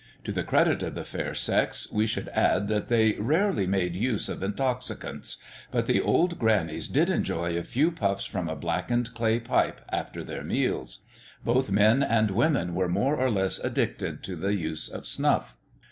[0.23, 4.29] To the credit of the fair sex, we should add that they rarely made use
[4.29, 5.37] of intoxicants;
[5.69, 10.23] but the old grannies did enjoy a few puffs from a blackened clay pipe after
[10.23, 11.01] their meals.
[11.45, 15.55] Both men and women were more or less addicted to the use of snuff.